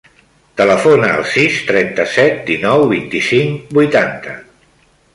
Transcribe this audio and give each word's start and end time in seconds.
Telefona 0.61 1.09
al 1.17 1.25
sis, 1.33 1.59
trenta-set, 1.69 2.41
dinou, 2.49 2.89
vint-i-cinc, 2.97 3.69
vuitanta. 3.81 4.39